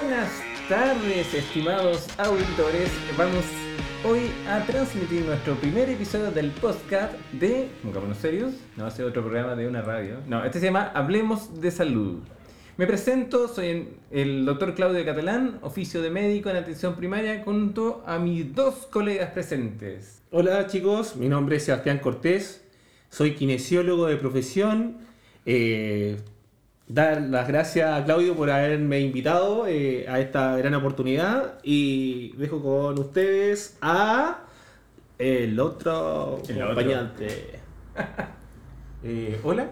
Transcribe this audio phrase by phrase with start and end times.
[0.00, 0.30] Buenas
[0.70, 2.90] tardes, estimados auditores.
[3.18, 3.44] Vamos
[4.06, 8.54] hoy a transmitir nuestro primer episodio del podcast de Pongámonos Serios.
[8.78, 10.16] No va a ser otro programa de una radio.
[10.26, 12.20] No, este se llama Hablemos de Salud.
[12.78, 18.18] Me presento, soy el doctor Claudio Catalán, oficio de médico en atención primaria, junto a
[18.18, 20.22] mis dos colegas presentes.
[20.30, 22.64] Hola chicos, mi nombre es Sebastián Cortés,
[23.10, 24.96] soy kinesiólogo de profesión.
[25.44, 26.16] Eh,
[26.88, 32.62] dar las gracias a Claudio por haberme invitado eh, a esta gran oportunidad y dejo
[32.62, 34.44] con ustedes a
[35.18, 36.64] el otro El otro.
[36.64, 37.60] acompañante.
[39.04, 39.68] Eh, hola,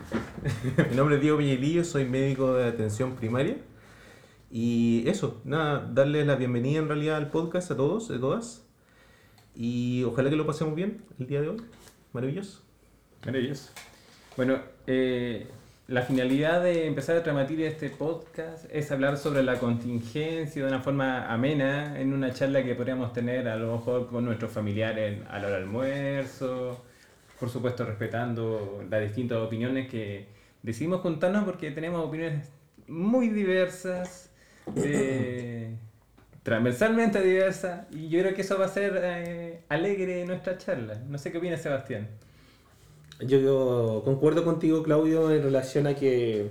[0.90, 3.58] mi nombre es Diego Peñalillo, soy médico de atención primaria.
[4.50, 8.66] Y eso, nada, darles la bienvenida en realidad al podcast a todos, a todas.
[9.54, 11.56] Y ojalá que lo pasemos bien el día de hoy.
[12.14, 12.62] Maravilloso.
[13.26, 13.72] Maravilloso.
[14.38, 15.46] Bueno, eh,
[15.90, 20.78] la finalidad de empezar a transmitir este podcast es hablar sobre la contingencia de una
[20.78, 25.40] forma amena en una charla que podríamos tener a lo mejor con nuestros familiares a
[25.40, 26.84] la hora del almuerzo,
[27.40, 30.28] por supuesto respetando las distintas opiniones que
[30.62, 32.48] decidimos juntarnos porque tenemos opiniones
[32.86, 34.30] muy diversas,
[34.76, 35.74] eh,
[36.44, 40.94] transversalmente diversas, y yo creo que eso va a ser eh, alegre nuestra charla.
[41.08, 42.06] No sé qué opina Sebastián.
[43.26, 46.50] Yo, concuerdo contigo Claudio en relación a que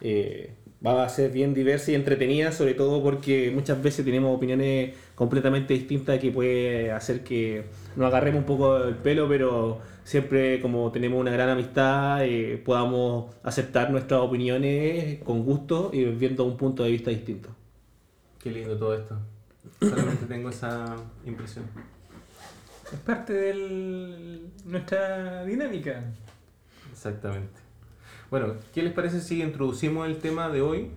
[0.00, 0.54] eh,
[0.84, 5.74] va a ser bien diversa y entretenida, sobre todo porque muchas veces tenemos opiniones completamente
[5.74, 7.64] distintas que puede hacer que
[7.96, 13.34] nos agarremos un poco el pelo, pero siempre como tenemos una gran amistad eh, podamos
[13.42, 17.50] aceptar nuestras opiniones con gusto y viendo un punto de vista distinto.
[18.38, 19.18] Qué lindo todo esto.
[19.80, 20.96] Solamente tengo esa
[21.26, 21.66] impresión.
[22.92, 26.02] Es parte de nuestra dinámica.
[26.90, 27.60] Exactamente.
[28.30, 30.90] Bueno, ¿qué les parece si introducimos el tema de hoy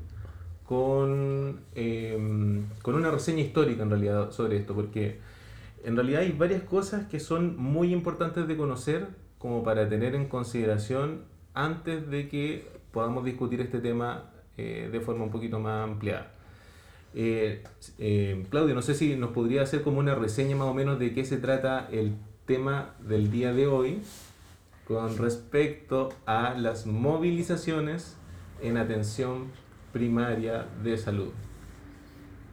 [0.65, 4.73] con, eh, con una reseña histórica en realidad sobre esto?
[4.73, 5.19] Porque
[5.83, 10.27] en realidad hay varias cosas que son muy importantes de conocer como para tener en
[10.27, 16.31] consideración antes de que podamos discutir este tema eh, de forma un poquito más ampliada.
[17.15, 17.63] Eh,
[17.99, 21.13] eh, Claudio, no sé si nos podría hacer como una reseña más o menos de
[21.13, 22.15] qué se trata el
[22.45, 24.01] tema del día de hoy
[24.85, 28.17] con respecto a las movilizaciones
[28.61, 29.47] en atención
[29.93, 31.29] primaria de salud.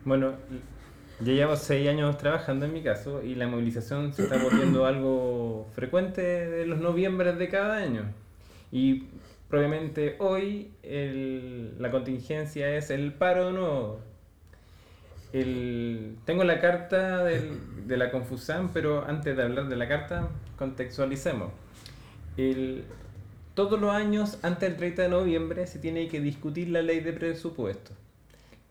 [0.04, 0.32] Bueno,
[1.20, 5.66] ya llevo seis años trabajando en mi caso y la movilización se está volviendo algo
[5.74, 8.04] frecuente de los noviembres de cada año.
[8.72, 9.04] Y
[9.48, 14.00] probablemente hoy el- la contingencia es el paro de nuevo.
[15.32, 21.50] El- tengo la carta de la Confusan, pero antes de hablar de la carta, contextualicemos.
[22.36, 22.84] El-
[23.54, 27.12] todos los años, antes del 30 de noviembre, se tiene que discutir la ley de
[27.12, 27.92] presupuesto.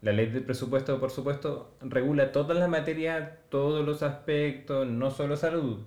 [0.02, 5.36] La ley de presupuesto, por supuesto, regula todas las materias, todos los aspectos, no solo
[5.36, 5.80] salud,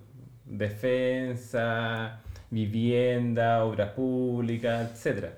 [0.45, 5.29] defensa, vivienda, obras públicas, etc.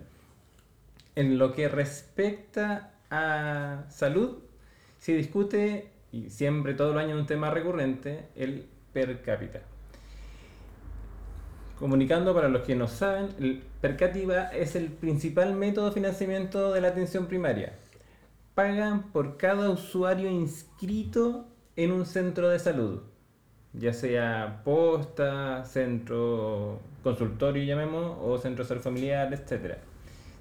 [1.16, 4.40] En lo que respecta a salud,
[5.05, 9.61] se discute, y siempre todo el año un tema recurrente, el per cápita.
[11.77, 16.73] Comunicando para los que no saben, el per cápita es el principal método de financiamiento
[16.73, 17.73] de la atención primaria.
[18.55, 21.45] Pagan por cada usuario inscrito
[21.75, 23.03] en un centro de salud,
[23.73, 29.75] ya sea posta, centro consultorio, llamemos, o centro de salud familiar, etc.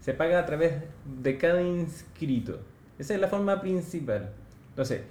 [0.00, 0.84] Se paga a través
[1.22, 2.60] de cada inscrito.
[2.98, 4.32] Esa es la forma principal.
[4.74, 5.02] Entonces,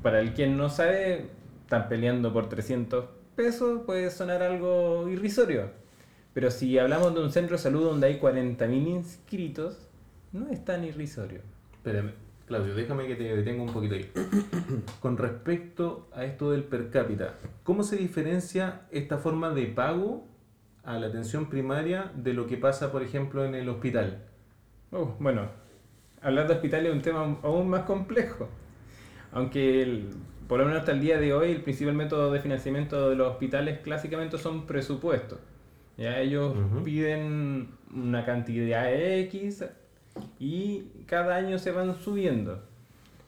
[0.00, 1.26] para el quien no sabe,
[1.62, 3.04] están peleando por 300
[3.34, 5.70] pesos, puede sonar algo irrisorio.
[6.32, 9.88] Pero si hablamos de un centro de salud donde hay 40.000 inscritos,
[10.30, 11.40] no es tan irrisorio.
[11.72, 12.12] Espérame,
[12.46, 14.08] Claudio, déjame que te detenga un poquito ahí.
[15.00, 20.28] Con respecto a esto del per cápita, ¿cómo se diferencia esta forma de pago
[20.84, 24.22] a la atención primaria de lo que pasa, por ejemplo, en el hospital?
[24.92, 25.48] Uh, bueno,
[26.22, 28.48] hablar de hospitales es un tema aún más complejo.
[29.36, 30.08] Aunque el-
[30.48, 33.28] por lo menos hasta el día de hoy el principal método de financiamiento de los
[33.32, 35.38] hospitales clásicamente son presupuestos.
[35.98, 36.54] Ya ellos
[36.84, 39.64] piden una cantidad X
[40.38, 42.62] y cada año se van subiendo.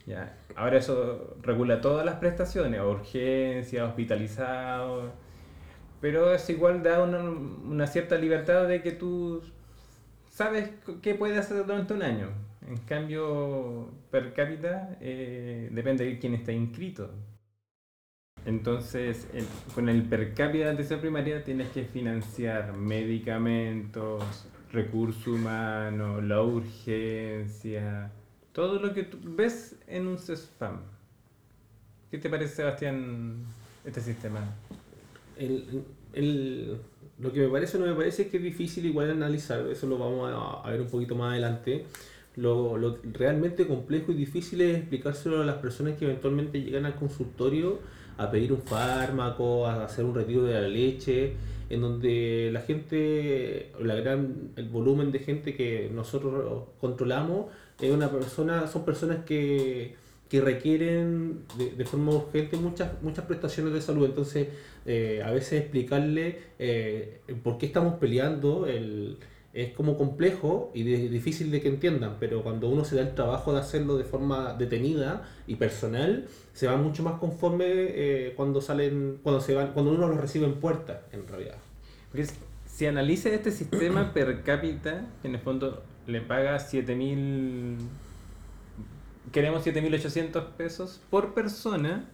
[0.06, 0.34] Ya.
[0.56, 5.12] Ahora eso regula todas las prestaciones, urgencia, hospitalizado,
[6.00, 9.43] pero es igual da una, una cierta libertad de que tú
[10.31, 10.70] sabes
[11.02, 12.28] qué puedes hacer durante un año.
[12.69, 17.11] En cambio, per cápita eh, depende de quién está inscrito.
[18.44, 19.29] Entonces,
[19.75, 24.25] con el per cápita de atención primaria tienes que financiar medicamentos,
[24.73, 28.11] recursos humanos, la urgencia,
[28.53, 30.81] Todo lo que tú ves en un spam.
[32.11, 33.44] ¿Qué te parece, Sebastián,
[33.85, 34.41] este sistema?
[35.37, 36.79] El, el-
[37.19, 39.87] lo que me parece o no me parece es que es difícil igual analizar, eso
[39.87, 40.31] lo vamos
[40.64, 41.85] a ver un poquito más adelante.
[42.38, 46.94] Lo, lo realmente complejo y difícil es explicárselo a las personas que eventualmente llegan al
[46.94, 47.81] consultorio
[48.17, 51.32] a pedir un fármaco, a hacer un retiro de la leche,
[51.70, 57.46] en donde la gente, la gran, el volumen de gente que nosotros controlamos
[57.81, 59.94] es una persona, son personas que,
[60.29, 64.06] que requieren de, de forma urgente muchas, muchas prestaciones de salud.
[64.06, 64.49] Entonces,
[64.87, 69.19] eh, a veces explicarle eh, por qué estamos peleando el,
[69.62, 73.52] es como complejo y difícil de que entiendan, pero cuando uno se da el trabajo
[73.52, 79.19] de hacerlo de forma detenida y personal, se va mucho más conforme eh, cuando salen,
[79.22, 81.56] cuando se van, cuando uno los recibe en puerta, en realidad.
[82.10, 87.78] Porque si- si analiza este sistema per cápita, en el fondo le paga 7000.
[89.32, 92.08] Queremos 7800 pesos por persona.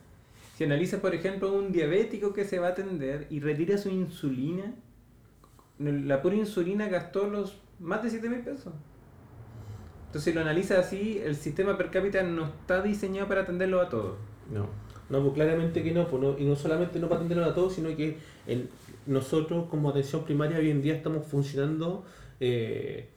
[0.56, 4.75] Si analiza, por ejemplo, un diabético que se va a atender y retira su insulina,
[5.79, 8.73] la pura insulina gastó los más de 7000 pesos.
[10.06, 13.88] Entonces, si lo analiza así, el sistema per cápita no está diseñado para atenderlo a
[13.88, 14.17] todos.
[14.53, 14.69] No.
[15.11, 17.94] No, pues claramente que no, pues y no solamente no para atenderlo a todos, sino
[17.97, 18.19] que
[19.06, 22.05] nosotros como atención primaria hoy en día estamos funcionando
[22.41, 23.09] eh,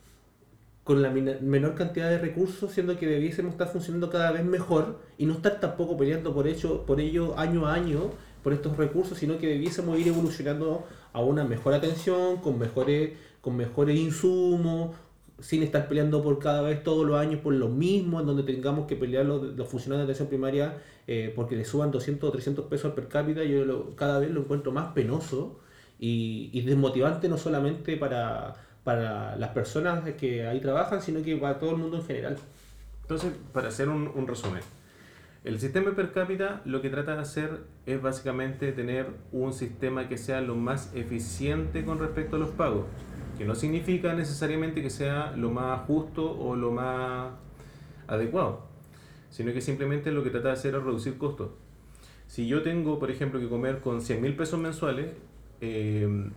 [0.84, 5.26] con la menor cantidad de recursos, siendo que debiésemos estar funcionando cada vez mejor y
[5.26, 8.12] no estar tampoco peleando por, hecho, por ello año a año
[8.48, 13.12] por estos recursos, sino que debiésemos ir evolucionando a una mejor atención, con mejores,
[13.42, 14.96] con mejores insumos,
[15.42, 18.88] sin estar peleando por cada vez todos los años por lo mismo, en donde tengamos
[18.88, 20.78] que pelear los, los funcionarios de atención primaria
[21.08, 24.40] eh, porque le suban 200 o 300 pesos per cápita, yo lo- cada vez lo
[24.40, 25.60] encuentro más penoso
[26.00, 28.56] y, desmotivante no solamente para,
[28.86, 32.38] para las personas que ahí trabajan, sino que para todo el mundo en general.
[33.02, 34.62] Entonces, para hacer un resumen,
[35.48, 40.18] el sistema per cápita lo que trata de hacer es básicamente tener un sistema que
[40.18, 42.86] sea lo más eficiente con respecto a los pagos,
[43.38, 47.32] que no significa necesariamente que sea lo más justo o lo más
[48.08, 48.68] adecuado,
[49.30, 51.52] sino que simplemente lo que trata de hacer es reducir costos.
[52.28, 55.14] Si yo tengo, por ejemplo, que comer con 100 mil pesos mensuales,
[55.62, 56.30] eh,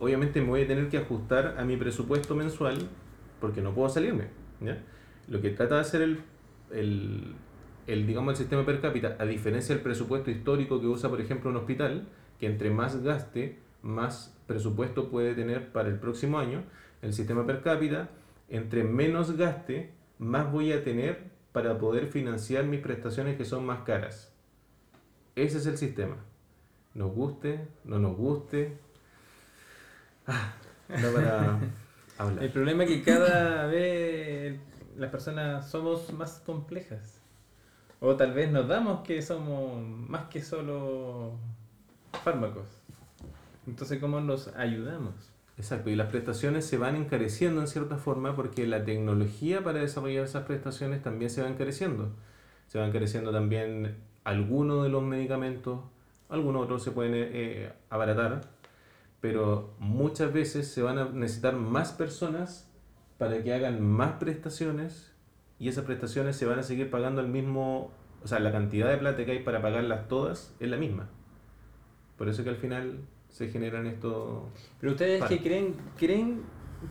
[0.00, 2.78] obviamente me voy a tener que ajustar a mi presupuesto mensual
[3.42, 4.28] porque no puedo salirme.
[5.28, 6.00] Lo que trata de hacer
[6.70, 7.34] el,
[7.86, 11.50] el, digamos, el sistema per cápita, a diferencia del presupuesto histórico que usa, por ejemplo,
[11.50, 12.08] un hospital,
[12.38, 16.62] que entre más gaste, más presupuesto puede tener para el próximo año,
[17.02, 18.08] el sistema per cápita,
[18.48, 23.80] entre menos gaste, más voy a tener para poder financiar mis prestaciones que son más
[23.80, 24.32] caras.
[25.36, 26.16] Ese es el sistema.
[26.94, 28.78] Nos guste, no nos guste.
[30.26, 30.54] Ah,
[30.88, 31.58] da para
[32.18, 32.44] hablar.
[32.44, 34.58] El problema es que cada vez
[34.96, 37.23] las personas somos más complejas.
[38.06, 41.38] O tal vez nos damos que somos más que solo
[42.22, 42.66] fármacos.
[43.66, 45.14] Entonces, ¿cómo nos ayudamos?
[45.56, 50.24] Exacto, y las prestaciones se van encareciendo en cierta forma porque la tecnología para desarrollar
[50.24, 52.10] esas prestaciones también se va encareciendo.
[52.66, 55.80] Se va encareciendo también algunos de los medicamentos,
[56.28, 58.42] algunos otros se pueden eh, abaratar,
[59.22, 62.70] pero muchas veces se van a necesitar más personas
[63.16, 65.14] para que hagan más prestaciones
[65.58, 67.90] y esas prestaciones se van a seguir pagando al mismo,
[68.24, 71.08] o sea, la cantidad de plata que hay para pagarlas todas es la misma.
[72.16, 74.44] Por eso que al final se generan estos...
[74.80, 76.42] Pero ustedes que creen, creen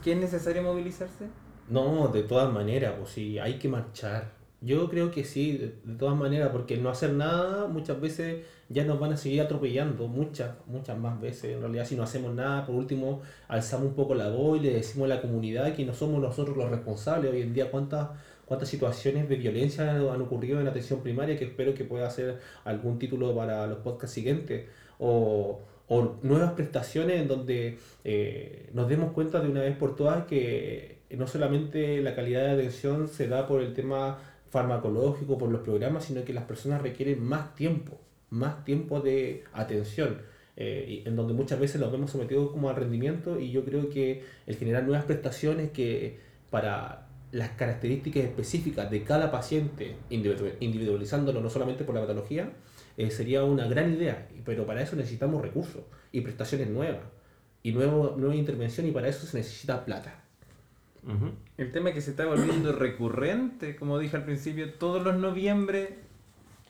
[0.04, 1.26] que es necesario movilizarse?
[1.70, 4.32] No, de todas maneras, pues sí, hay que marchar.
[4.62, 8.46] Yo creo que sí, de, de todas maneras, porque el no hacer nada muchas veces
[8.70, 11.56] ya nos van a seguir atropellando, muchas, muchas más veces.
[11.56, 14.74] En realidad, si no hacemos nada, por último, alzamos un poco la voz y le
[14.74, 17.32] decimos a la comunidad que no somos nosotros los responsables.
[17.32, 18.10] Hoy en día, ¿cuántas,
[18.46, 21.38] cuántas situaciones de violencia han, ocurrido en la atención primaria?
[21.38, 24.66] Que espero que pueda hacer algún título para los podcasts siguientes.
[25.00, 30.26] O, o nuevas prestaciones en donde eh, nos demos cuenta de una vez por todas
[30.26, 34.18] que no solamente la calidad de atención se da por el tema
[34.50, 40.22] farmacológico, por los programas, sino que las personas requieren más tiempo, más tiempo de atención,
[40.56, 44.24] eh, en donde muchas veces los vemos sometidos como al rendimiento y yo creo que
[44.46, 46.20] el generar nuevas prestaciones que
[46.50, 52.52] para las características específicas de cada paciente, individu- individualizándolo no solamente por la patología,
[52.96, 57.02] eh, sería una gran idea, pero para eso necesitamos recursos y prestaciones nuevas
[57.64, 60.24] y nuevo, nueva intervención y para eso se necesita plata.
[61.58, 65.98] El tema es que se está volviendo recurrente, como dije al principio, todos los noviembre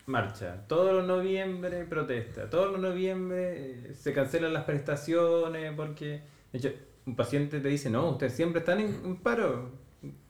[0.08, 3.52] marcha, todos los noviembre protesta, todos los noviembre
[3.90, 6.72] eh, se cancelan las prestaciones porque, de hecho,
[7.06, 9.72] un paciente te dice, no, ustedes siempre están en, en paro,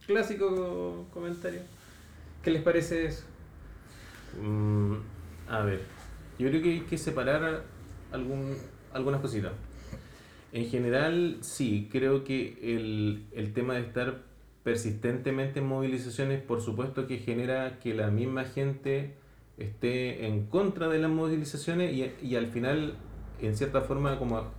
[0.07, 1.61] clásico comentario.
[2.43, 3.23] ¿Qué les parece eso?
[4.41, 4.95] Mm,
[5.47, 5.81] a ver,
[6.39, 7.63] yo creo que hay que separar
[8.11, 8.55] algún,
[8.93, 9.53] algunas cositas.
[10.51, 14.21] En general, sí, creo que el, el tema de estar
[14.63, 19.15] persistentemente en movilizaciones, por supuesto que genera que la misma gente
[19.57, 22.95] esté en contra de las movilizaciones y, y al final,
[23.41, 24.51] en cierta forma, como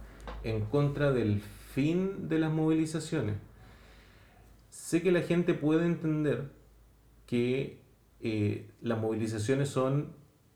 [0.42, 1.40] en contra del
[1.74, 3.36] fin de las movilizaciones.
[4.74, 6.50] Sé que la gente puede entender
[7.26, 7.78] que
[8.20, 10.08] eh, las movilizaciones son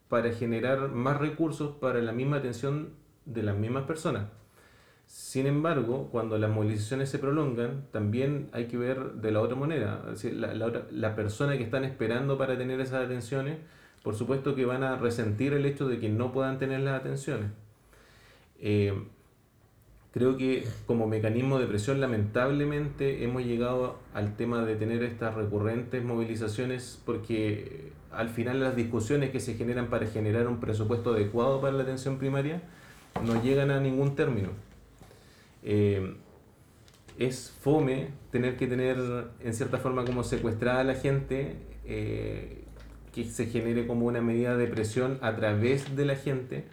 [0.09, 2.91] para generar más recursos para la misma atención
[3.27, 4.27] de las mismas personas.
[5.07, 10.05] Sin embargo, cuando las movilizaciones se prolongan, también hay que ver de la otra manera.
[10.33, 13.59] La, la persona que están esperando para tener esas atenciones,
[14.03, 17.53] por supuesto que van a resentir el hecho de que no puedan tener las atenciones.
[18.59, 19.01] Eh,
[20.19, 26.03] creo que como mecanismo de presión, lamentablemente, hemos llegado al tema de tener estas recurrentes
[26.03, 31.75] movilizaciones porque al final las discusiones que se generan para generar un presupuesto adecuado para
[31.75, 32.63] la atención primaria
[33.25, 34.49] no llegan a ningún término.
[35.63, 36.17] Eh,
[37.17, 38.97] es fome tener que tener
[39.41, 42.65] en cierta forma como secuestrada a la gente, eh,
[43.13, 46.65] que se genere como una medida de presión a través de la gente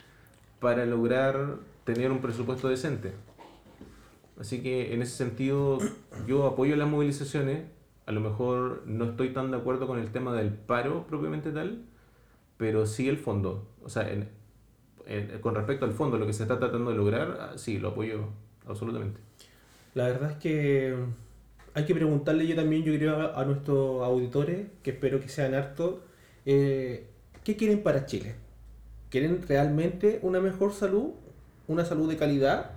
[0.60, 3.14] para lograr tener un presupuesto decente.
[4.39, 5.77] Así que en ese sentido
[6.27, 7.63] yo apoyo las movilizaciones,
[8.06, 11.84] a lo mejor no estoy tan de acuerdo con el tema del paro propiamente tal,
[12.58, 13.68] pero sí el fondo.
[13.84, 14.30] O sea, en-
[15.08, 17.89] en- con respecto al fondo, lo que se está tratando de lograr, ah, sí, lo
[17.89, 18.27] apoyo
[18.68, 19.20] absolutamente.
[19.94, 20.96] La verdad es que
[21.74, 25.54] hay que preguntarle yo también, yo creo, a, a nuestros auditores, que espero que sean
[25.54, 25.96] hartos,
[26.46, 27.08] eh,
[27.44, 28.36] ¿qué quieren para Chile?
[29.10, 31.12] ¿Quieren realmente una mejor salud?
[31.68, 32.72] ¿Una salud de calidad?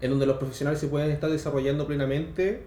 [0.00, 2.62] En donde los profesionales se puedan estar desarrollando plenamente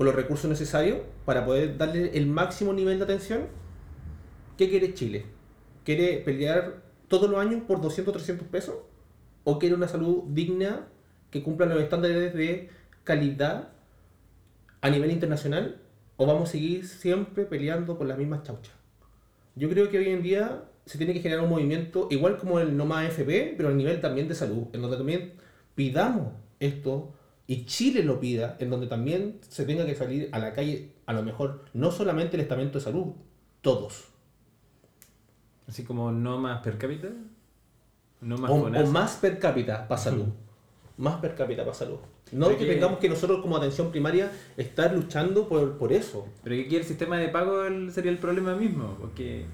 [0.00, 3.48] con los recursos necesarios para poder darle el máximo nivel de atención?
[4.56, 5.26] ¿Qué quiere Chile?
[5.84, 8.76] ¿Quiere pelear todos los años por 200, 300 pesos?
[9.44, 10.86] ¿O quiere una salud digna
[11.30, 12.70] que cumpla los estándares de
[13.04, 13.72] calidad
[14.80, 15.82] a nivel internacional?
[16.16, 18.74] ¿O vamos a seguir siempre peleando por las mismas chauchas?
[19.54, 22.74] Yo creo que hoy en día se tiene que generar un movimiento igual como el
[22.74, 25.34] No Más FP, pero a nivel también de salud, en donde también
[25.74, 27.12] pidamos esto
[27.50, 31.12] y Chile lo pida, en donde también se tenga que salir a la calle, a
[31.12, 33.06] lo mejor no solamente el estamento de salud,
[33.60, 34.04] todos.
[35.66, 37.08] Así como no más per cápita.
[38.20, 40.26] No más O, más per cápita para salud.
[40.96, 41.98] Más per cápita para salud.
[42.30, 46.28] No Pero que tengamos que nosotros como atención primaria estar luchando por, por eso.
[46.44, 49.46] Pero que aquí el sistema de pago sería el problema mismo, porque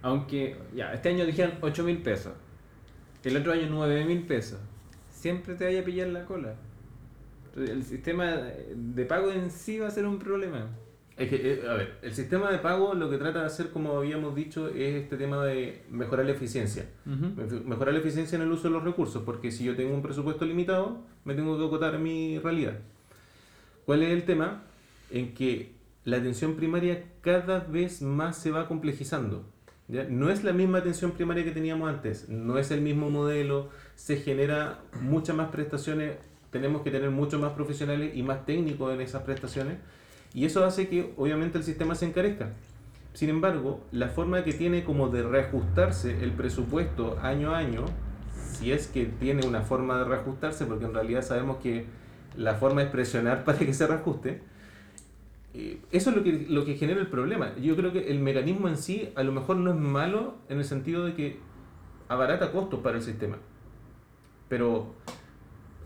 [0.00, 2.32] aunque ya este año dijeron 8 mil pesos,
[3.22, 4.60] el otro año 9 mil pesos,
[5.24, 6.54] siempre te vaya a pillar la cola.
[7.56, 8.26] El sistema
[8.74, 10.68] de pago en sí va a ser un problema.
[11.16, 13.96] Es que, eh, a ver, el sistema de pago lo que trata de hacer, como
[13.96, 16.84] habíamos dicho, es este tema de mejorar la eficiencia.
[17.38, 20.02] Mej- Mejorar la eficiencia en el uso de los recursos, porque si yo tengo un
[20.02, 22.80] presupuesto limitado, me tengo que acotar a mi realidad.
[23.86, 24.64] ¿Cuál es el tema?
[25.10, 25.72] En que
[26.04, 29.46] la atención primaria cada vez más se va complejizando.
[29.86, 34.16] No es la misma atención primaria que teníamos antes, no es el mismo modelo, se
[34.16, 36.16] genera muchas más prestaciones,
[36.50, 39.76] tenemos que tener muchos más profesionales y más técnicos en esas prestaciones,
[40.32, 42.54] y eso hace que obviamente el sistema se encarezca.
[43.12, 47.84] Sin embargo, la forma que tiene como de reajustarse el presupuesto año a año,
[48.32, 51.84] si es que tiene una forma de reajustarse, porque en realidad sabemos que
[52.36, 54.40] la forma es presionar para que se reajuste,
[55.54, 57.56] eh, eso es lo que, lo que genera el problema.
[57.56, 60.64] Yo creo que el mecanismo en sí a lo mejor no es malo en el
[60.64, 61.38] sentido de que
[62.08, 63.38] abarata costos para el sistema.
[64.48, 64.94] Pero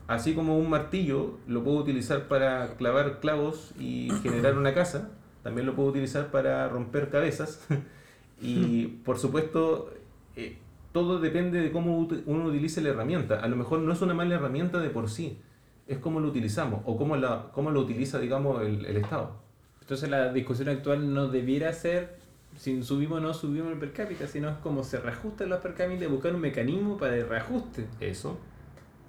[0.06, 5.10] así como un martillo lo puedo utilizar para clavar clavos y generar una casa,
[5.42, 7.66] también lo puedo utilizar para romper cabezas.
[8.40, 9.92] y por supuesto,
[10.34, 10.56] eh,
[10.92, 13.40] todo depende de cómo uno utilice la herramienta.
[13.40, 15.42] A lo mejor no es una mala herramienta de por sí,
[15.86, 19.47] es cómo lo utilizamos o cómo, la, cómo lo utiliza, digamos, el, el Estado.
[19.88, 22.18] Entonces la discusión actual no debiera ser
[22.58, 25.72] si subimos o no subimos el per cápita, sino es como se reajustan los per
[25.72, 27.86] cápita y buscar un mecanismo para el reajuste.
[27.98, 28.38] Eso.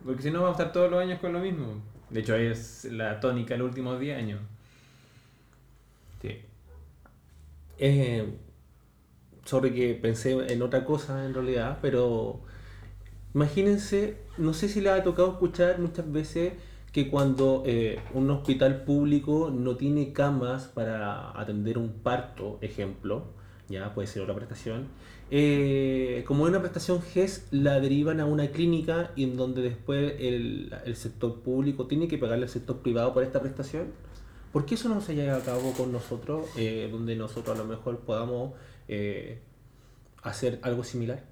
[0.05, 1.81] Porque si no vamos a estar todos los años con lo mismo.
[2.09, 4.39] De hecho es la tónica los últimos 10 años.
[6.21, 6.37] Sí.
[7.77, 8.33] Eh,
[9.43, 12.39] sorry que pensé en otra cosa en realidad, pero
[13.35, 16.53] imagínense, no sé si les ha tocado escuchar muchas veces
[16.91, 23.25] que cuando eh, un hospital público no tiene camas para atender un parto, ejemplo,
[23.69, 24.87] ya puede ser otra prestación,
[25.31, 30.15] eh, como es una prestación GES, la derivan a una clínica y en donde después
[30.19, 33.87] el, el sector público tiene que pagarle al sector privado por esta prestación.
[34.51, 37.65] ¿Por qué eso no se lleva a cabo con nosotros, eh, donde nosotros a lo
[37.65, 38.53] mejor podamos
[38.87, 39.39] eh,
[40.23, 41.23] hacer algo similar?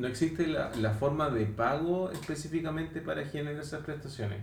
[0.00, 4.38] No existe la, la forma de pago específicamente para generar esas prestaciones.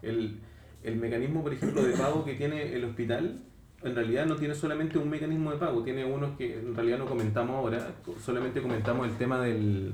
[0.00, 0.38] El,
[0.82, 3.38] el mecanismo, por ejemplo, de pago que tiene el hospital,
[3.82, 7.04] en realidad no tiene solamente un mecanismo de pago, tiene unos que en realidad no
[7.04, 9.92] comentamos ahora, solamente comentamos el tema del,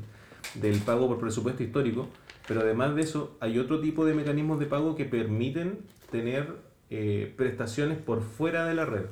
[0.55, 2.09] del pago por presupuesto histórico,
[2.47, 5.81] pero además de eso hay otro tipo de mecanismos de pago que permiten
[6.13, 6.47] tener
[6.91, 9.07] eh, prestaciones por fuera de la red.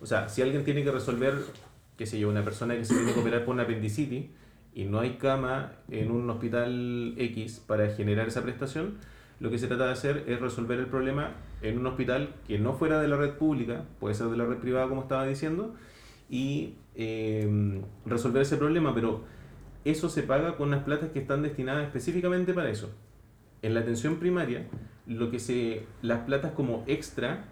[0.00, 1.34] O sea, si alguien tiene que resolver,
[1.96, 4.26] qué sé yo, una persona que se tiene que operar por una apendicitis
[4.78, 8.94] y no hay cama en un hospital X para generar esa prestación,
[9.40, 11.32] lo que se trata de hacer es resolver el problema
[11.62, 14.58] en un hospital que no fuera de la red pública, puede ser de la red
[14.58, 15.74] privada como estaba diciendo,
[16.30, 19.24] y eh, resolver ese problema, pero
[19.84, 22.94] eso se paga con unas platas que están destinadas específicamente para eso.
[23.62, 24.68] En la atención primaria,
[25.08, 27.46] lo que se las platas como extra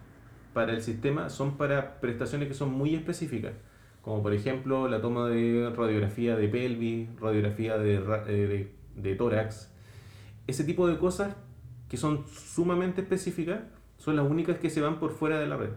[0.55, 3.55] para el sistema son para prestaciones que son muy específicas,
[4.07, 9.73] como por ejemplo la toma de radiografía de pelvis, radiografía de, de, de tórax,
[10.47, 11.35] ese tipo de cosas
[11.89, 13.63] que son sumamente específicas,
[13.99, 15.71] son las únicas que se van por fuera de la red.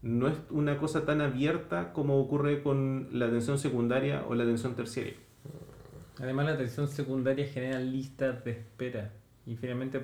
[0.00, 4.74] No es una cosa tan abierta como ocurre con la atención secundaria o la atención
[4.74, 5.12] terciaria.
[6.20, 9.12] Además la atención secundaria genera listas de espera
[9.44, 10.00] y finalmente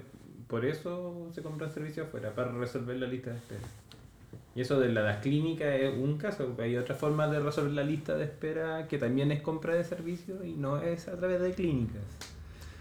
[0.48, 3.62] por eso se compra servicio afuera, para resolver la lista de espera.
[4.58, 7.84] Y eso de la, las clínicas es un caso, hay otra forma de resolver la
[7.84, 11.52] lista de espera que también es compra de servicios y no es a través de
[11.52, 12.02] clínicas.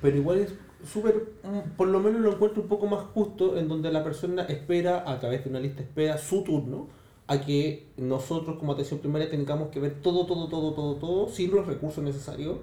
[0.02, 0.56] Pero igual es
[0.92, 4.42] súper, mm, por lo menos lo encuentro un poco más justo, en donde la persona
[4.46, 6.88] espera a través de una lista de espera su turno,
[7.28, 11.52] a que nosotros como atención primaria tengamos que ver todo, todo, todo, todo, todo, sin
[11.52, 12.58] los recursos necesarios,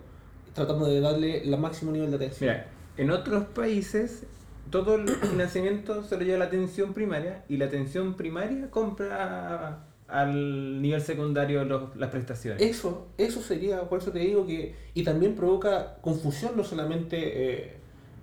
[0.54, 2.50] tratando de darle el máximo nivel de atención.
[2.50, 2.66] Mira,
[2.96, 4.26] en otros países
[4.70, 10.82] todo el financiamiento se lo lleva la atención primaria y la atención primaria compra al
[10.82, 12.62] nivel secundario los, las prestaciones.
[12.62, 17.76] Eso, eso sería, por eso te digo que, y también provoca confusión no solamente eh,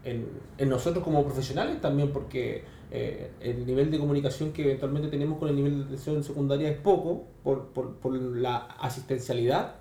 [0.03, 0.27] en,
[0.57, 5.49] en, nosotros como profesionales, también porque eh, el nivel de comunicación que eventualmente tenemos con
[5.49, 9.75] el nivel de atención secundaria es poco por, por, por la asistencialidad,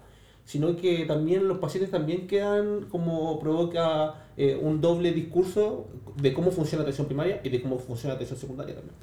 [0.51, 6.51] sino que también los pacientes también quedan como provoca eh, un doble discurso de cómo
[6.51, 8.97] funciona la atención primaria y de cómo funciona la atención secundaria también.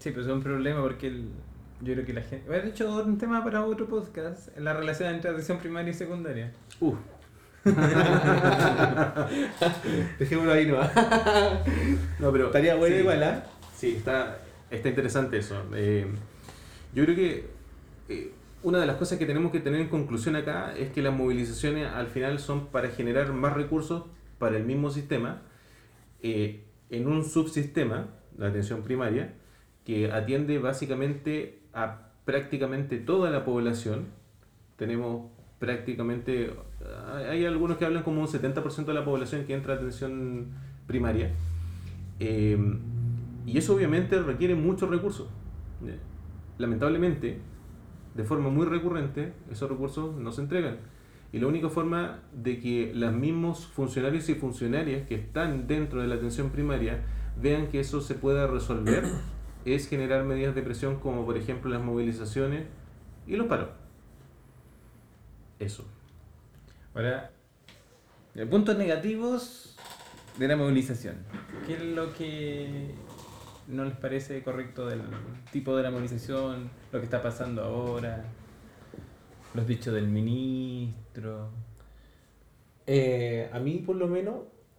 [0.00, 1.28] Sí, pero es un problema porque el,
[1.80, 2.50] yo creo que la gente...
[2.50, 6.52] De hecho, un tema para otro podcast, la relación entre atención primaria y secundaria.
[6.80, 6.96] Uh.
[10.18, 10.90] Dejémoslo ahí nomás.
[12.18, 13.34] no, pero estaría bueno sí, igual, ¿eh?
[13.76, 14.38] Sí, está,
[14.72, 15.62] está interesante eso.
[15.72, 16.04] Eh,
[16.92, 17.46] yo creo que
[18.08, 21.14] eh, una de las cosas que tenemos que tener en conclusión acá es que las
[21.14, 24.04] movilizaciones al final son para generar más recursos
[24.38, 25.42] para el mismo sistema
[26.22, 29.34] eh, en un subsistema, la atención primaria,
[29.84, 34.06] que atiende básicamente a prácticamente toda la población.
[34.76, 36.52] Tenemos prácticamente,
[37.28, 40.48] hay algunos que hablan como un 70% de la población que entra a atención
[40.86, 41.30] primaria.
[42.20, 42.58] Eh,
[43.46, 45.28] y eso obviamente requiere muchos recursos.
[46.58, 47.38] Lamentablemente,
[48.14, 50.78] de forma muy recurrente, esos recursos no se entregan.
[51.32, 56.08] Y la única forma de que los mismos funcionarios y funcionarias que están dentro de
[56.08, 57.00] la atención primaria
[57.40, 59.04] vean que eso se pueda resolver
[59.64, 62.66] es generar medidas de presión como por ejemplo las movilizaciones
[63.26, 63.70] y los paros.
[65.58, 65.86] Eso.
[66.94, 67.30] Ahora,
[68.50, 69.76] puntos negativos
[70.38, 71.16] de la movilización.
[71.66, 72.94] ¿Qué es lo que
[73.68, 75.02] no les parece correcto del
[75.52, 78.24] tipo de la movilización, lo que está pasando ahora,
[79.54, 81.50] los dichos del ministro?
[82.86, 84.36] Eh, a mí, por lo menos,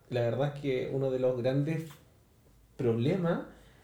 [0.10, 1.90] la verdad es que uno de los grandes
[2.78, 3.44] problemas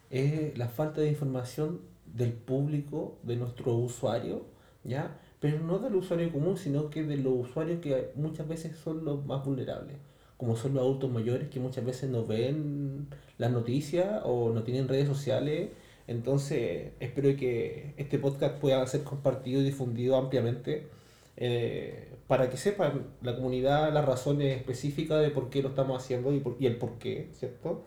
[0.10, 4.46] es la falta de información del público, de nuestro usuario,
[4.84, 5.20] ¿ya?
[5.40, 9.26] Pero no del usuario común, sino que de los usuarios que muchas veces son los
[9.26, 9.98] más vulnerables,
[10.39, 14.88] como son los adultos mayores que muchas veces no ven las noticias o no tienen
[14.88, 15.67] redes sociales.
[16.08, 20.88] Entonces, espero que este podcast pueda ser compartido y difundido ampliamente
[21.36, 26.32] eh, para que sepan la comunidad las razones específicas de por qué lo estamos haciendo
[26.32, 27.84] y, el por qué, ¿cierto?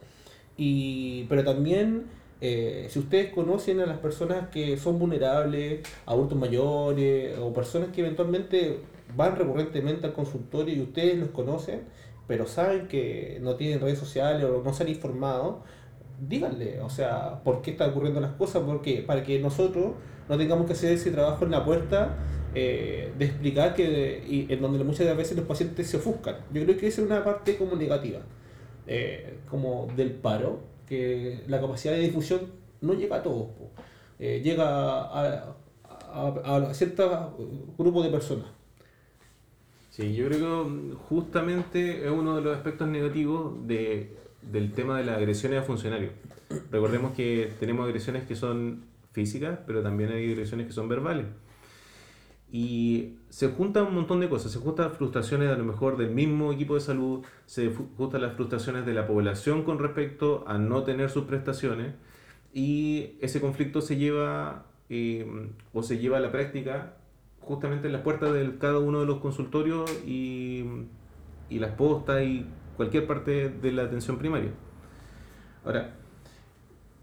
[0.58, 2.04] Y, pero también,
[2.42, 8.02] eh, si ustedes conocen a las personas que son vulnerables, adultos mayores o personas que
[8.02, 8.80] eventualmente
[9.16, 11.80] van recurrentemente al consultorio y ustedes los conocen,
[12.26, 15.62] pero saben que no tienen redes sociales o no se han informado,
[16.20, 19.92] díganle, o sea, por qué están ocurriendo las cosas, porque para que nosotros
[20.28, 22.16] no tengamos que hacer ese trabajo en la puerta
[22.54, 26.36] eh, de explicar que y en donde muchas veces los pacientes se ofuscan.
[26.52, 28.20] Yo creo que esa es una parte como negativa,
[28.86, 33.48] eh, como del paro, que la capacidad de difusión no llega a todos.
[34.18, 35.56] Eh, llega a,
[36.12, 37.36] a, a cierto
[37.76, 38.46] grupo de personas.
[39.92, 45.04] Sí, yo creo que justamente es uno de los aspectos negativos de, del tema de
[45.04, 46.12] las agresiones a funcionarios.
[46.70, 51.26] Recordemos que tenemos agresiones que son físicas, pero también hay agresiones que son verbales.
[52.50, 56.54] Y se juntan un montón de cosas, se juntan frustraciones a lo mejor del mismo
[56.54, 61.10] equipo de salud, se juntan las frustraciones de la población con respecto a no tener
[61.10, 61.92] sus prestaciones
[62.54, 66.94] y ese conflicto se lleva eh, o se lleva a la práctica
[67.42, 70.64] justamente en las puertas de cada uno de los consultorios y,
[71.50, 74.50] y las postas y cualquier parte de la atención primaria.
[75.64, 75.94] Ahora,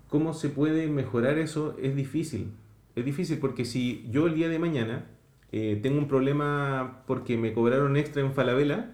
[0.09, 1.75] ¿cómo se puede mejorar eso?
[1.81, 2.51] Es difícil.
[2.95, 5.05] Es difícil porque si yo el día de mañana
[5.51, 8.91] eh, tengo un problema porque me cobraron extra en Falabella,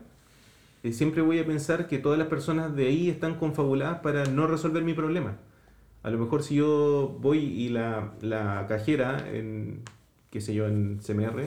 [0.84, 4.48] eh, siempre voy a pensar que todas las personas de ahí están confabuladas para no
[4.48, 5.38] resolver mi problema.
[6.04, 9.82] A lo mejor si yo voy y la, la cajera en,
[10.36, 11.46] qué sé yo, en CMR,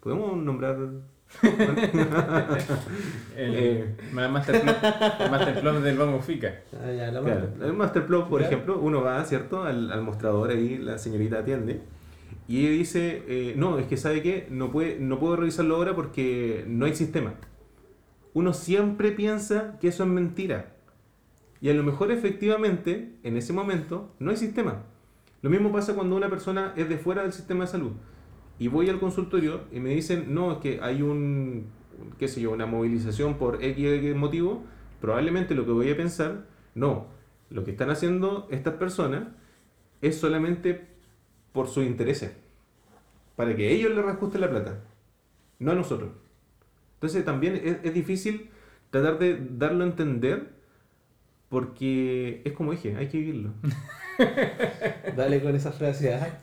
[0.00, 0.78] ¿podemos nombrar?
[3.36, 3.94] El, Eh.
[4.12, 6.54] ma- Masterplan, el del Vamos Fica.
[6.72, 7.64] Ah, ya, la Claro, mano.
[7.66, 8.46] el Masterplot, por Ya.
[8.46, 9.62] ejemplo, uno va, ¿cierto?
[9.64, 11.82] Al, al mostrador ahí, la señorita atiende.
[12.48, 15.94] Y ella dice, eh, no, es que sabe que no, puede, no puedo revisarlo ahora
[15.94, 17.34] porque no hay sistema.
[18.32, 20.70] Uno siempre piensa que eso es mentira.
[21.60, 24.82] Y a lo mejor efectivamente, en ese momento, no hay sistema.
[25.42, 27.92] Lo mismo pasa cuando una persona es de fuera del sistema de salud.
[28.58, 31.66] Y voy al consultorio y me dicen, no, es que hay un,
[32.18, 34.64] qué sé yo, una movilización por X, motivo.
[35.00, 37.08] Probablemente lo que voy a pensar, no,
[37.50, 39.28] lo que están haciendo estas personas
[40.00, 40.86] es solamente
[41.52, 42.32] por sus intereses.
[43.36, 44.80] Para que ellos le reajusten la plata.
[45.58, 46.10] No a nosotros.
[46.94, 48.50] Entonces también es, es difícil
[48.90, 50.54] tratar de darlo a entender
[51.48, 53.52] porque es como dije, hay que vivirlo.
[55.16, 56.14] Dale con esa frase.
[56.14, 56.38] ¿ah?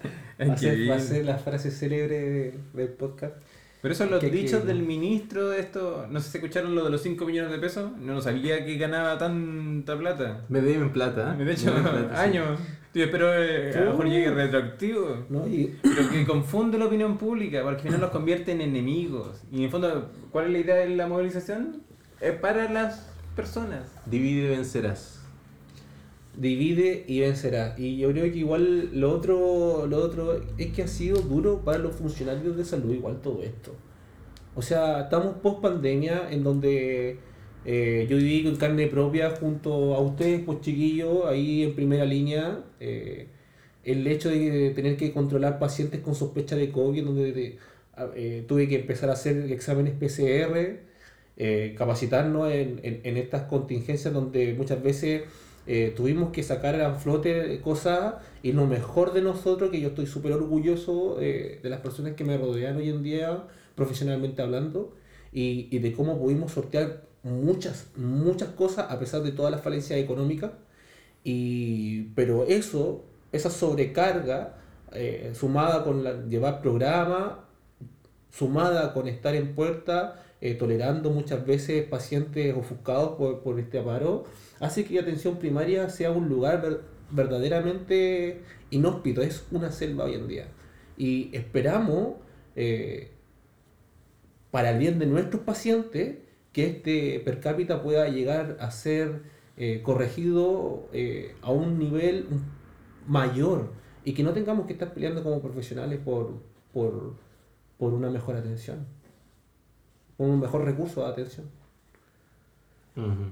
[0.50, 1.04] Va a ser- va a ir.
[1.04, 3.36] ser la frase célebre de- del podcast.
[3.82, 6.92] Pero eso, los que- dichos del ministro de esto, no sé si escucharon lo de
[6.92, 10.42] los 5 millones de pesos, no no sabía que ganaba tanta plata.
[10.50, 11.34] Me deben plata.
[11.34, 12.30] De hecho, Me deben plata, sí.
[12.30, 12.60] años.
[12.94, 15.26] Yo espero eh, a lo mejor llegue retroactivo.
[15.30, 15.48] ¿no?
[15.48, 19.42] Y Pero que confunde la opinión pública, porque al final los convierte en enemigos.
[19.52, 21.82] Y en el fondo, ¿cuál es la idea de la movilización?
[22.20, 23.84] Es para las personas.
[24.06, 25.21] Divide y vencerás.
[26.38, 27.76] Divide y vencerá.
[27.78, 31.78] Y yo creo que igual lo otro, lo otro es que ha sido duro para
[31.80, 33.76] los funcionarios de salud igual todo esto.
[34.56, 37.18] O sea, estamos post pandemia en donde
[37.66, 42.64] eh, yo viví con carne propia junto a ustedes, pues chiquillos, ahí en primera línea.
[42.80, 43.28] eh,
[43.84, 47.58] el hecho de tener que controlar pacientes con sospecha de COVID, donde de-
[47.96, 50.82] a- eh, tuve que empezar a hacer exámenes PCR,
[51.76, 55.24] capacitarnos en, en, en estas contingencias donde muchas veces
[55.74, 60.06] eh, tuvimos que sacar a flote cosas y lo mejor de nosotros, que yo estoy
[60.06, 63.44] súper orgulloso eh, de las personas que me rodean hoy en día,
[63.76, 64.94] profesionalmente hablando,
[65.32, 69.98] y, y de cómo pudimos sortear muchas, muchas cosas a pesar de todas las falencias
[69.98, 70.52] económicas.
[71.24, 74.58] Y, pero eso, esa sobrecarga,
[74.92, 77.46] eh, sumada con llevar programa,
[78.30, 84.26] sumada con estar en puerta, eh, tolerando muchas veces pacientes ofuscados por, por este aparo,
[84.60, 90.16] hace que la atención primaria sea un lugar ver- verdaderamente inhóspito, es una selva hoy
[90.16, 90.48] en día.
[90.98, 92.16] Y esperamos,
[92.56, 93.12] eh,
[94.52, 96.18] para el bien de nuestros pacientes,
[96.52, 99.22] que este per cápita pueda llegar a ser
[99.58, 100.90] eh, corregido
[101.42, 102.26] a un nivel
[103.08, 103.72] mayor
[104.04, 106.42] y que no tengamos que estar peleando como profesionales por,
[106.74, 107.16] por,
[107.78, 108.86] por una mejor atención,
[110.28, 111.48] un mejor recurso de atención.
[112.96, 113.32] Ujú.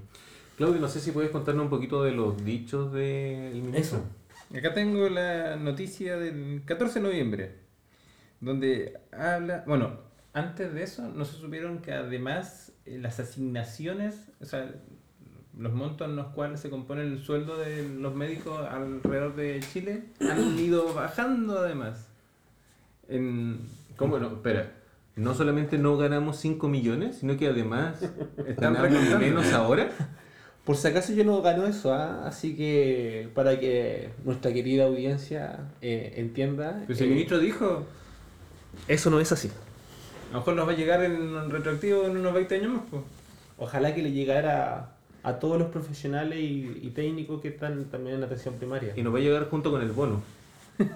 [0.57, 3.99] Claudio, no sé si puedes contarnos un poquito de los dichos del ministro.
[3.99, 4.57] Eso.
[4.57, 7.55] Acá tengo la noticia del 14 de noviembre,
[8.41, 9.99] donde habla, bueno,
[10.33, 14.73] antes de eso no se supieron que además eh, las asignaciones, o sea,
[15.57, 20.05] los montos en los cuales se compone el sueldo de los médicos alrededor de Chile
[20.19, 22.09] han ido bajando además.
[23.07, 23.59] En,
[23.97, 24.27] ¿Cómo no?
[24.27, 24.78] Espera.
[25.19, 27.95] No solamente no ganamos 5 millones, sino que además
[28.47, 29.19] Están recortando.
[29.19, 29.89] menos ahora.
[30.63, 32.27] Por si acaso yo no gano eso, ¿ah?
[32.27, 37.85] así que para que nuestra querida audiencia eh, entienda, pues el eh, ministro dijo,
[38.87, 39.49] eso no es así.
[40.29, 42.83] a lo mejor nos va a llegar en retroactivo en unos 20 años más.
[42.89, 43.01] Pues.
[43.57, 44.91] Ojalá que le llegara
[45.23, 48.93] a todos los profesionales y, y técnicos que están también en atención primaria.
[48.95, 50.21] Y nos va a llegar junto con el bono.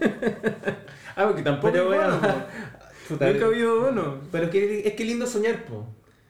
[1.16, 2.20] Ah, porque tampoco Pero bueno.
[3.08, 4.18] Puta, Nunca ha habido bono.
[4.32, 5.86] Pero que, es que lindo soñar, po.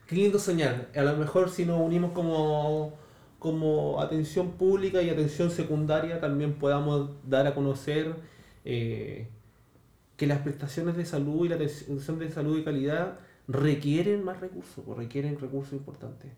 [0.06, 0.88] Qué lindo soñar.
[0.94, 2.92] A lo mejor si nos unimos como,
[3.38, 8.14] como atención pública y atención secundaria también podamos dar a conocer
[8.64, 9.28] eh,
[10.16, 14.84] que las prestaciones de salud y la atención de salud de calidad requieren más recursos,
[14.86, 16.30] o requieren recursos importantes.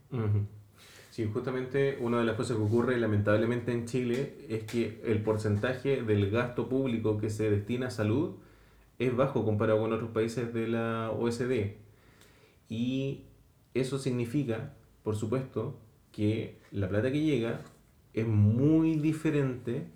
[1.10, 6.02] Sí, justamente una de las cosas que ocurre lamentablemente en Chile es que el porcentaje
[6.02, 8.34] del gasto público que se destina a salud
[8.98, 11.74] es bajo comparado con otros países de la OSD.
[12.68, 13.24] Y
[13.74, 15.78] eso significa, por supuesto,
[16.12, 17.60] que la plata que llega
[18.14, 19.86] es muy diferente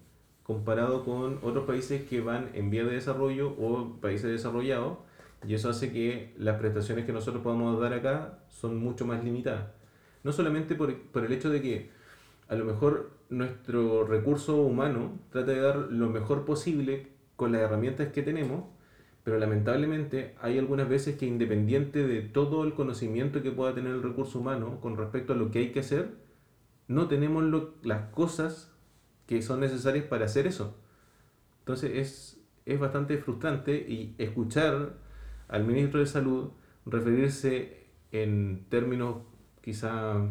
[0.43, 4.99] comparado con otros países que van en vía de desarrollo o países desarrollados.
[5.47, 9.71] Y eso hace que las prestaciones que nosotros podamos dar acá son mucho más limitadas.
[10.23, 11.91] No solamente por, por el hecho de que
[12.49, 18.09] a lo mejor nuestro recurso humano trata de dar lo mejor posible con las herramientas
[18.09, 18.65] que tenemos,
[19.31, 24.03] pero lamentablemente hay algunas veces que independiente de todo el conocimiento que pueda tener el
[24.03, 26.16] recurso humano con respecto a lo que hay que hacer,
[26.88, 27.45] no tenemos
[27.85, 28.75] las cosas
[29.29, 30.77] que son necesarias para hacer eso.
[31.61, 34.95] Entonces es, es bastante frustrante y escuchar
[35.47, 36.51] al ministro de Salud
[36.85, 39.19] referirse en términos
[39.61, 40.27] quizá,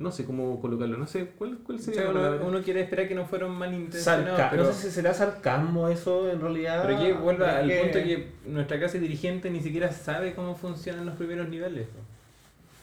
[0.00, 3.06] no sé cómo colocarlo, no sé, ¿cuál, cuál O sería sea, la uno, quiere esperar
[3.06, 6.82] que no fueron malintencionados, Sarca- pero, No sé si será sarcasmo eso en realidad.
[6.86, 11.04] pero que vuelva al Porque- punto que nuestra clase dirigente ni siquiera sabe cómo funcionan
[11.06, 11.86] los primeros niveles.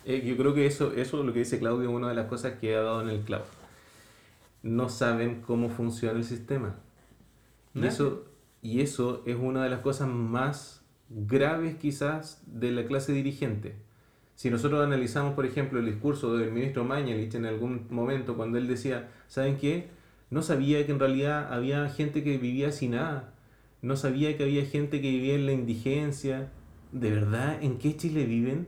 [0.06, 2.53] Eh, yo creo que eso, eso lo que dice Claudio es una de las cosas
[2.62, 3.45] que ha dado en el clavo.
[4.63, 6.75] No saben cómo funciona el sistema.
[7.73, 8.25] Y eso,
[8.62, 13.75] y eso es una de las cosas más graves quizás de la clase dirigente.
[14.38, 18.67] Si nosotros analizamos, por ejemplo, el discurso del ministro Mañalich en algún momento cuando él
[18.67, 19.89] decía, ¿saben qué?
[20.30, 23.34] No sabía que en realidad había gente que vivía sin nada.
[23.82, 26.50] No sabía que había gente que vivía en la indigencia.
[26.93, 28.67] ¿De verdad en qué Chile viven?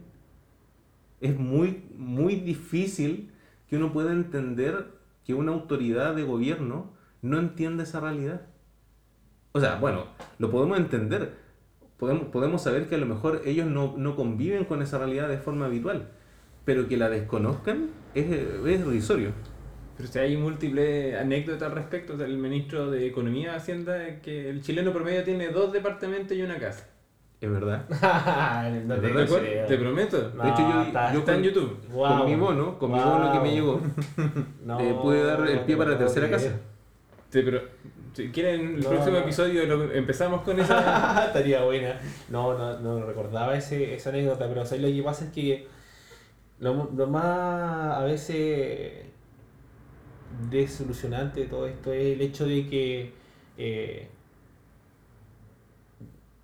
[1.21, 3.31] es muy, muy difícil
[3.67, 4.87] que uno pueda entender
[5.25, 8.41] que una autoridad de gobierno no entienda esa realidad.
[9.51, 10.05] O sea, bueno,
[10.37, 11.33] lo podemos entender.
[11.99, 15.37] Podemos, podemos saber que a lo mejor ellos no, no conviven con esa realidad de
[15.37, 16.07] forma habitual,
[16.65, 19.31] pero que la desconozcan es, es irrisorio.
[19.97, 24.21] Pero si hay múltiples anécdotas al respecto, o sea, el ministro de Economía y Hacienda,
[24.21, 26.87] que el chileno promedio tiene dos departamentos y una casa.
[27.41, 27.85] Es verdad.
[28.85, 29.65] no ¿Te, te creo.
[29.65, 30.31] Te prometo.
[30.35, 31.77] No, de hecho, yo, está- yo está en con, YouTube.
[31.91, 32.17] Wow.
[32.19, 33.53] con mi bono, con mi bono que me Wow.
[33.53, 33.81] llegó,
[34.65, 36.41] No, eh, pude dar el pie no para la tercera creer.
[36.43, 36.59] casa.
[37.29, 37.61] Sí, pero
[38.13, 39.23] si quieren el No, próximo no.
[39.23, 41.25] episodio lo- empezamos con esa.
[41.27, 41.99] Estaría buena.
[42.29, 44.81] No, no, no recordaba ese, esa anécdota, pero ¿sabes?
[44.83, 45.67] lo que pasa es que
[46.59, 49.05] lo, lo más a veces
[50.49, 53.13] desilusionante de todo esto es el hecho de que
[53.57, 54.07] eh,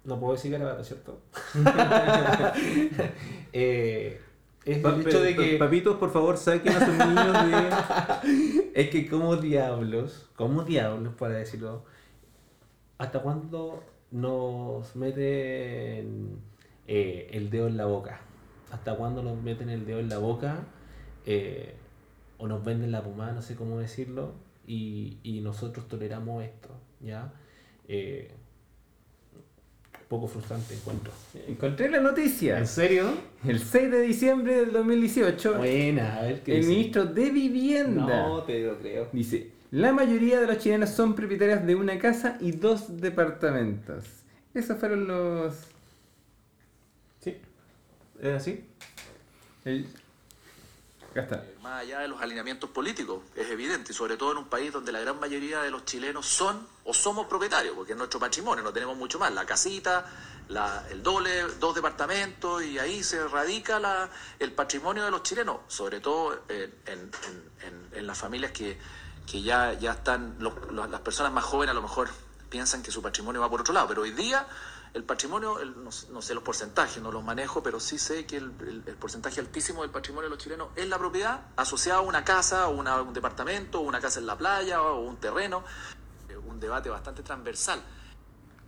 [0.03, 1.19] no puedo decir garabato, ¿cierto?
[3.57, 4.19] Eh,
[4.65, 7.33] es Pa- el hecho de que Papitos, por favor, saquen a sus niños
[8.23, 8.71] de...
[8.81, 11.83] es que como diablos, como diablos para decirlo,
[12.97, 16.39] ¿hasta cuándo nos meten
[16.87, 18.21] eh, el dedo en la boca?
[18.71, 20.63] ¿Hasta cuándo nos meten el dedo en la boca?
[21.25, 21.75] Eh,
[22.37, 24.33] o nos venden la pomada, no sé cómo decirlo,
[24.67, 27.31] y, y nosotros toleramos esto, ¿ya?
[27.87, 28.31] Eh,
[30.07, 31.11] poco frustrante encuentro.
[31.47, 32.63] Encontré la noticia.
[32.65, 33.09] serio?
[33.47, 36.69] El 6 de diciembre del 2018, Buena, a ver qué el dice.
[36.69, 39.07] ministro de Vivienda No te lo creo.
[39.11, 44.05] dice: La mayoría de los chilenos son propietarios de una casa y dos departamentos.
[44.53, 45.55] Esos fueron los.
[47.21, 47.35] Sí,
[48.21, 48.63] es así.
[49.65, 49.87] el-
[51.21, 51.43] está.
[51.61, 54.91] Más allá de los alineamientos políticos, es evidente, y sobre todo en un país donde
[54.91, 58.73] la gran mayoría de los chilenos son o somos propietarios, porque es nuestro patrimonio, no
[58.73, 59.31] tenemos mucho más.
[59.33, 60.05] La casita,
[60.49, 65.99] la- el doble, dos departamentos, y ahí se radica el patrimonio de los chilenos, sobre
[65.99, 68.77] todo eh, en, las familias que,
[69.41, 72.09] ya, ya están, las personas más jóvenes a lo mejor
[72.49, 74.45] piensan que su patrimonio va por otro lado, pero hoy día
[74.95, 78.37] el patrimonio, el- no, no sé los porcentajes, no los manejo, pero sí sé que
[78.37, 82.01] el, el- el porcentaje altísimo del patrimonio de los chilenos es la propiedad asociada a
[82.01, 85.63] una casa, o una- un departamento, o una casa en la playa, o un terreno.
[86.47, 87.79] Un debate bastante transversal.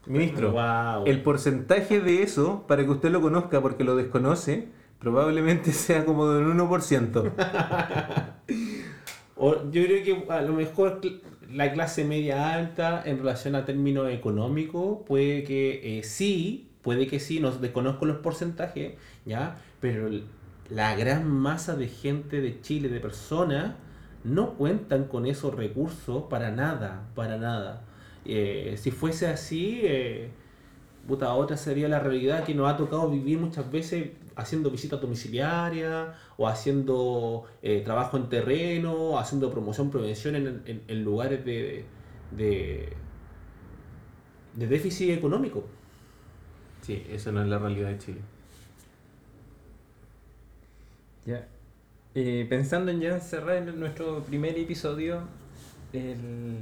[0.06, 1.06] Ministro, Wow.
[1.06, 6.28] el porcentaje de eso, para que usted lo conozca porque lo desconoce, probablemente sea como
[6.30, 7.32] de un 1%.
[9.40, 11.00] O yo creo que a lo mejor
[11.51, 17.19] la clase media alta en relación a términos económicos puede que eh, sí, puede que
[17.19, 18.93] sí, no desconozco los porcentajes,
[19.25, 19.55] ¿ya?
[19.79, 20.10] Pero
[20.69, 23.75] la gran masa de gente de Chile, de personas,
[24.23, 27.83] no cuentan con esos recursos para nada, para nada.
[28.25, 30.29] Eh, si fuese así, eh,
[31.07, 36.15] puta, otra sería la realidad que nos ha tocado vivir muchas veces haciendo visitas domiciliarias
[36.38, 41.84] o haciendo eh, trabajo en terreno, haciendo promoción, prevención en, en- en lugares de,
[42.32, 42.93] de,
[44.56, 45.65] de déficit económico.
[46.82, 48.19] Sí, esa no es la realidad de Chile.
[51.26, 51.45] Ya.
[52.15, 55.21] Eh, pensando en ya encerrar en nuestro primer episodio,
[55.93, 56.58] el-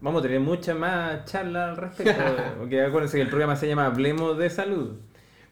[0.00, 2.20] vamos a tener mucha más charla al respecto.
[2.58, 4.96] porque acuérdense que el programa se llama Hablemos de Salud.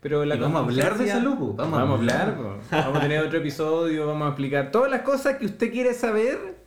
[0.07, 1.55] Pero la Y vamos a hablar de salud, po.
[1.55, 2.59] Vamos, a hablar, po.
[2.71, 6.59] vamos a tener otro episodio, vamos a explicar todas las cosas que usted quiere saber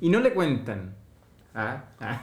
[0.00, 0.94] y no le cuentan.
[1.54, 2.22] Ah, ah.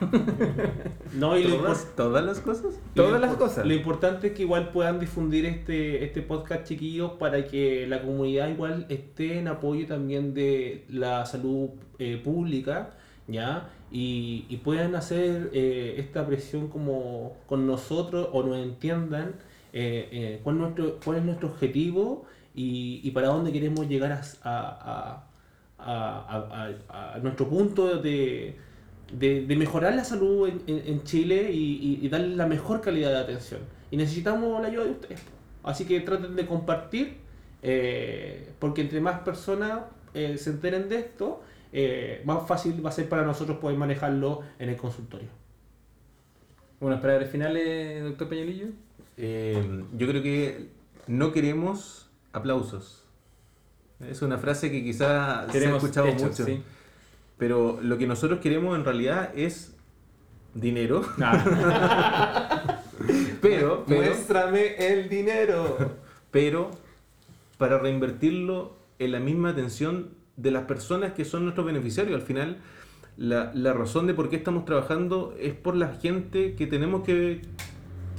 [1.13, 2.73] No, y ¿Todas, todas las cosas?
[2.95, 3.67] Todas las cosas.
[3.67, 8.47] Lo importante es que igual puedan difundir este, este podcast, chiquillos, para que la comunidad
[8.47, 12.95] igual esté en apoyo también de la salud eh, pública,
[13.27, 13.69] ¿ya?
[13.91, 19.35] Y, y puedan hacer eh, esta presión como con nosotros o nos entiendan
[19.73, 24.21] eh, eh, cuál, nuestro, cuál es nuestro objetivo y, y para dónde queremos llegar a,
[24.43, 25.27] a-
[25.79, 28.55] a- a- nuestro punto de,
[29.11, 33.11] de, de mejorar la salud en, en- Chile y, y- y darle la mejor calidad
[33.11, 33.61] de atención.
[33.91, 35.21] Y necesitamos la ayuda de ustedes.
[35.63, 37.17] Así que traten de compartir,
[37.61, 39.81] eh, porque entre más personas
[40.13, 41.41] se enteren de esto,
[42.23, 45.29] más fácil va a ser para nosotros poder manejarlo en el consultorio.
[46.79, 48.67] Unas palabras finales, doctor Peñalillo.
[49.17, 50.69] Eh, yo creo que
[51.07, 53.03] no queremos aplausos.
[53.99, 56.45] Es una frase que quizá se ha escuchado hechos, mucho.
[56.45, 56.61] sí.
[57.37, 59.75] Pero lo que nosotros queremos en realidad es
[60.53, 61.01] dinero.
[63.41, 65.77] pero, pero, Muéstrame el dinero.
[66.31, 66.71] pero
[67.57, 72.15] para reinvertirlo en la misma atención de las personas que son nuestros beneficiarios.
[72.19, 72.57] Al final,
[73.17, 77.41] la, la razón de por qué estamos trabajando es por la gente que tenemos que,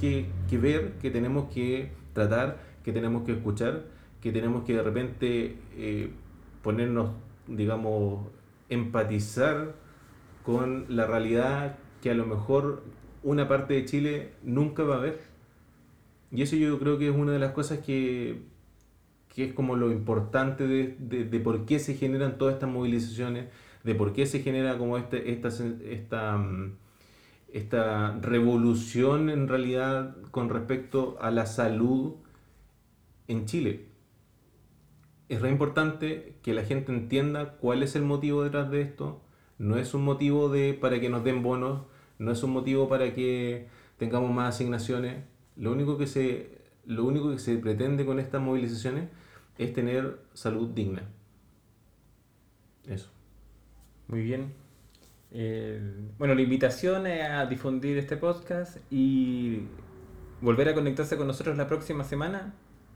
[0.05, 3.83] que, que ver, que tenemos que tratar, que tenemos que escuchar,
[4.21, 6.11] que tenemos que de repente eh,
[6.61, 7.11] ponernos,
[7.47, 8.27] digamos,
[8.69, 9.73] empatizar
[10.43, 12.83] con la realidad que a lo mejor
[13.23, 15.19] una parte de Chile nunca va a ver.
[16.31, 18.41] Y eso yo creo que es una de las cosas que,
[19.33, 23.45] que es como lo importante de, de- de por qué se generan todas estas movilizaciones,
[23.83, 25.49] de por qué se genera como este, esta,
[25.89, 26.73] esta, mm,
[27.55, 32.15] esta revolución en realidad con respecto a la salud
[33.29, 33.85] en Chile.
[35.29, 39.21] Es re importante que la gente entienda cuál es el motivo detrás de esto.
[39.57, 41.83] No es un motivo de, para que nos den bonos,
[42.19, 45.23] no es un motivo para que tengamos más asignaciones.
[45.55, 49.07] Lo único que se, lo único que se pretende con estas movilizaciones
[49.57, 51.03] es tener salud digna.
[52.85, 53.09] Eso.
[54.09, 54.64] Muy bien.
[55.31, 55.81] Eh,
[56.17, 59.61] bueno, la invitación es a difundir este podcast y
[60.41, 62.53] volver a conectarse con nosotros la próxima semana.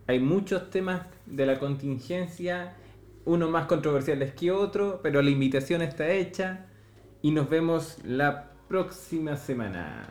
[0.07, 2.75] Hay muchos temas de la contingencia,
[3.25, 6.65] unos más controversiales que otros, pero la invitación está hecha
[7.21, 10.07] y nos vemos la próxima semana.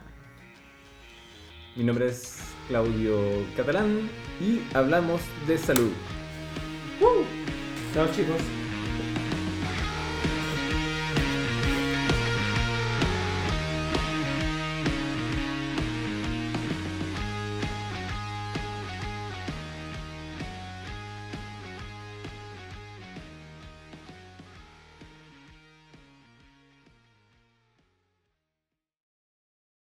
[1.77, 3.17] Mi nombre es Claudio
[3.57, 4.09] Catalán
[4.41, 5.93] y hablamos de salud.
[7.95, 8.58] Chao chicos.